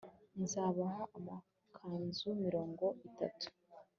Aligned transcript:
nzabaha 0.41 1.01
amakanzu 1.17 2.27
mirongo 2.43 2.85
itatu 3.07 3.47